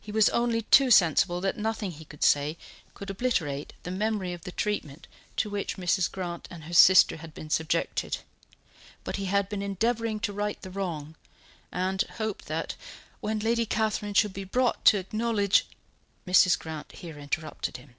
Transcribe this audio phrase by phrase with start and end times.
[0.00, 2.58] He was only too sensible that nothing he could say
[2.94, 6.10] could obliterate the memory of the treatment to which Mrs.
[6.10, 8.18] Grant and her sister had been subjected,
[9.04, 11.14] but he had been endeavouring to right the wrong,
[11.70, 12.74] and hoped that
[13.20, 15.64] "when Lady Catherine should be brought to acknowledge"
[16.26, 16.58] Mrs.
[16.58, 17.94] Grant here interrupted him.